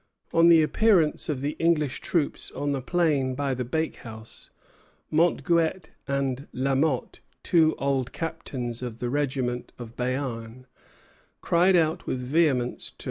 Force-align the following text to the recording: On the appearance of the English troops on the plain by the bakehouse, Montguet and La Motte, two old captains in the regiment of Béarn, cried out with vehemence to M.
On 0.33 0.47
the 0.47 0.63
appearance 0.63 1.29
of 1.29 1.41
the 1.41 1.55
English 1.59 1.99
troops 2.01 2.49
on 2.53 2.71
the 2.71 2.81
plain 2.81 3.35
by 3.35 3.53
the 3.53 3.63
bakehouse, 3.63 4.49
Montguet 5.11 5.91
and 6.07 6.47
La 6.51 6.73
Motte, 6.73 7.19
two 7.43 7.75
old 7.77 8.11
captains 8.11 8.81
in 8.81 8.97
the 8.97 9.11
regiment 9.11 9.73
of 9.77 9.95
Béarn, 9.95 10.65
cried 11.41 11.75
out 11.75 12.07
with 12.07 12.19
vehemence 12.23 12.89
to 12.89 12.95
M. 12.95 12.99